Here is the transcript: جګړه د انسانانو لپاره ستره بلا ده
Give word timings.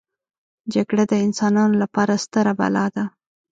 جګړه 0.73 1.03
د 1.11 1.13
انسانانو 1.25 1.75
لپاره 1.83 2.13
ستره 2.23 2.53
بلا 2.59 2.85
ده 2.95 3.05